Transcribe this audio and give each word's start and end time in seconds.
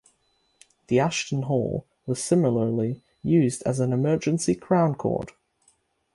The 0.87 0.99
Ashton 0.99 1.43
Hall 1.43 1.85
was 2.07 2.23
similarly 2.23 3.03
used 3.21 3.61
as 3.67 3.79
an 3.79 3.93
emergency 3.93 4.55
Crown 4.55 4.95
Court. 4.95 5.29